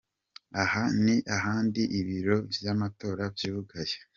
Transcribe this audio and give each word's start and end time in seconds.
Aha 0.63 0.83
ni 1.03 1.15
ahandi 1.37 1.81
ibiro 1.99 2.37
vy'amatora 2.53 3.23
vyugaye:. 3.37 3.95